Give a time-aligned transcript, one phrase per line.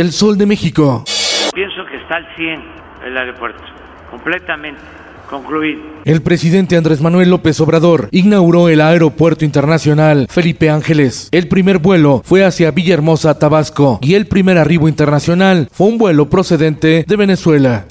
[0.00, 1.04] El Sol de México.
[1.52, 2.62] Pienso que está al 100
[3.04, 3.62] el aeropuerto,
[4.10, 4.80] completamente
[5.28, 5.82] concluido.
[6.06, 11.28] El presidente Andrés Manuel López Obrador inauguró el Aeropuerto Internacional Felipe Ángeles.
[11.32, 16.30] El primer vuelo fue hacia Villahermosa, Tabasco, y el primer arribo internacional fue un vuelo
[16.30, 17.84] procedente de Venezuela.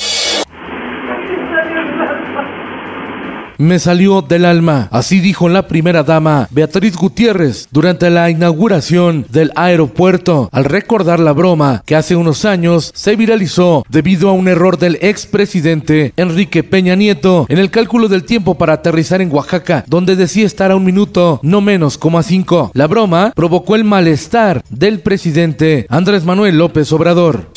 [3.60, 9.52] Me salió del alma, así dijo la primera dama Beatriz Gutiérrez durante la inauguración del
[9.54, 14.78] aeropuerto al recordar la broma que hace unos años se viralizó debido a un error
[14.78, 20.16] del expresidente Enrique Peña Nieto en el cálculo del tiempo para aterrizar en Oaxaca, donde
[20.16, 22.72] decía estar a un minuto, no menos como a cinco.
[22.74, 27.50] La broma provocó el malestar del presidente Andrés Manuel López Obrador.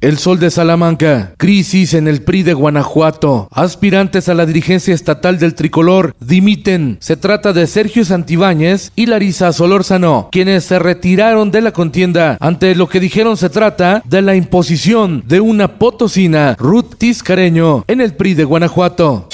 [0.00, 3.48] El Sol de Salamanca, crisis en el PRI de Guanajuato.
[3.50, 6.98] Aspirantes a la dirigencia estatal del tricolor dimiten.
[7.00, 12.74] Se trata de Sergio Santibáñez y Larisa Solórzano, quienes se retiraron de la contienda ante
[12.74, 18.14] lo que dijeron se trata de la imposición de una potosina, Ruth Tiscareño, en el
[18.14, 19.28] PRI de Guanajuato.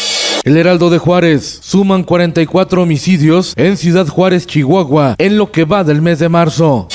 [0.44, 5.84] El Heraldo de Juárez suman 44 homicidios en Ciudad Juárez, Chihuahua, en lo que va
[5.84, 6.88] del mes de marzo.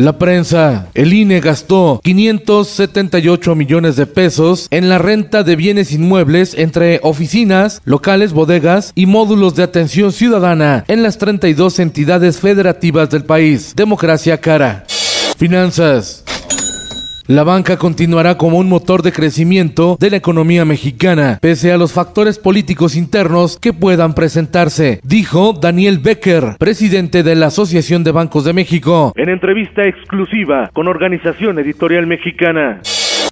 [0.00, 6.54] La prensa, el INE gastó 578 millones de pesos en la renta de bienes inmuebles
[6.56, 13.26] entre oficinas, locales, bodegas y módulos de atención ciudadana en las 32 entidades federativas del
[13.26, 13.74] país.
[13.76, 14.86] Democracia cara.
[15.36, 16.24] Finanzas.
[17.30, 21.92] La banca continuará como un motor de crecimiento de la economía mexicana, pese a los
[21.92, 28.42] factores políticos internos que puedan presentarse, dijo Daniel Becker, presidente de la Asociación de Bancos
[28.42, 32.80] de México, en entrevista exclusiva con Organización Editorial Mexicana.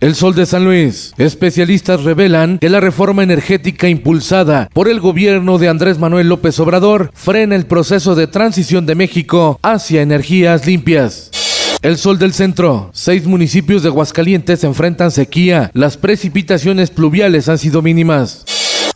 [0.01, 1.13] El Sol de San Luis.
[1.19, 7.11] Especialistas revelan que la reforma energética impulsada por el gobierno de Andrés Manuel López Obrador
[7.15, 11.33] frena el proceso de transición de México hacia energías limpias.
[11.81, 12.91] El sol del centro.
[12.93, 15.71] Seis municipios de Aguascalientes enfrentan sequía.
[15.75, 18.45] Las precipitaciones pluviales han sido mínimas.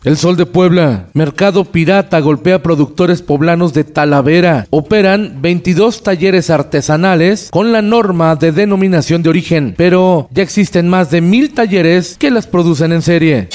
[0.03, 1.07] El Sol de Puebla.
[1.13, 4.67] Mercado Pirata golpea productores poblanos de Talavera.
[4.71, 11.13] Operan 22 talleres artesanales con la norma de denominación de origen, pero ya existen más
[11.13, 13.49] de mil talleres que las producen en serie.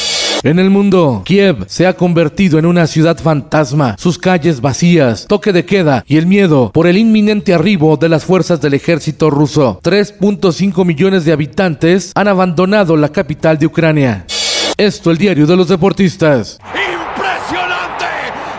[0.47, 5.51] En el mundo, Kiev se ha convertido en una ciudad fantasma, sus calles vacías, toque
[5.51, 9.81] de queda y el miedo por el inminente arribo de las fuerzas del ejército ruso.
[9.83, 14.25] 3.5 millones de habitantes han abandonado la capital de Ucrania.
[14.77, 16.59] Esto el diario de los deportistas.
[16.63, 18.05] ¡Impresionante!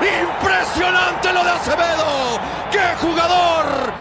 [0.02, 2.38] ¡Impresionante lo de Acevedo!
[2.70, 3.47] ¡Qué jugador!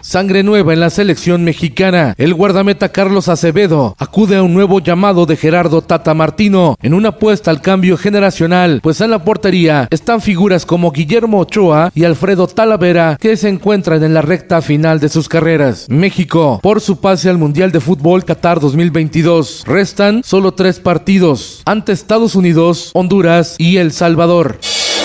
[0.00, 2.14] Sangre nueva en la selección mexicana.
[2.18, 7.10] El guardameta Carlos Acevedo acude a un nuevo llamado de Gerardo Tata Martino en una
[7.10, 12.46] apuesta al cambio generacional, pues en la portería están figuras como Guillermo Ochoa y Alfredo
[12.46, 15.86] Talavera que se encuentran en la recta final de sus carreras.
[15.88, 21.92] México, por su pase al Mundial de Fútbol Qatar 2022, restan solo tres partidos ante
[21.92, 24.58] Estados Unidos, Honduras y El Salvador.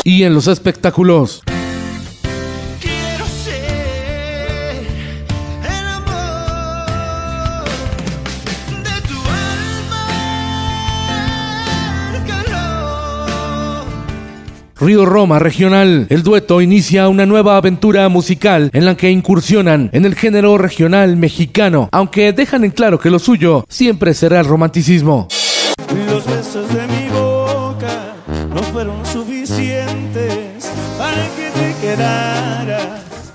[0.04, 1.44] Y en los espectáculos.
[14.84, 16.08] Río Roma Regional.
[16.10, 21.16] El dueto inicia una nueva aventura musical en la que incursionan en el género regional
[21.16, 25.30] mexicano, aunque dejan en claro que lo suyo siempre será el romanticismo.
[26.08, 28.16] Los besos de mi boca
[28.54, 31.64] no fueron suficientes para que te.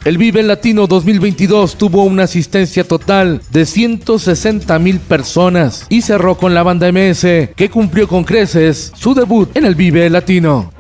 [0.05, 6.55] El Vive Latino 2022 tuvo una asistencia total de 160 mil personas y cerró con
[6.55, 10.73] la banda MS, que cumplió con creces su debut en el Vive Latino.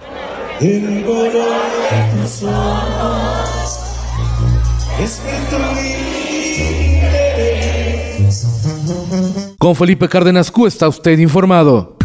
[0.60, 3.78] El color de tus ojos
[5.00, 5.30] es mi
[6.96, 8.44] interés.
[9.56, 11.96] Con Felipe Cárdenas Q está usted informado.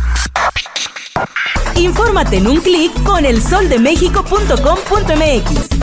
[1.76, 5.83] Infórmate en un clic con elsoldemexico.com.mx.